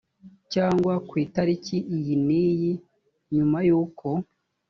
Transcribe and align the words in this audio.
cyangwa 0.53 0.93
ku 1.07 1.13
itariki 1.25 1.77
iyi 1.97 2.15
n 2.25 2.27
iyi 2.49 2.71
nyuma 3.35 3.57
yuko 3.67 4.07